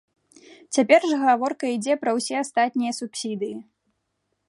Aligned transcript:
Цяпер 0.77 1.05
жа 1.11 1.19
гаворка 1.25 1.65
ідзе 1.75 1.93
пра 2.05 2.11
ўсе 2.17 2.35
астатнія 2.43 2.91
субсідыі. 3.01 3.57